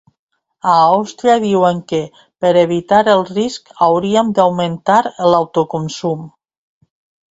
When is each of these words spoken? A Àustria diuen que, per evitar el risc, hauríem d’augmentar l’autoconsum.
A 0.69 0.77
Àustria 0.85 1.35
diuen 1.43 1.83
que, 1.91 1.99
per 2.45 2.53
evitar 2.63 3.03
el 3.15 3.23
risc, 3.35 3.71
hauríem 3.91 4.35
d’augmentar 4.41 5.01
l’autoconsum. 5.33 6.31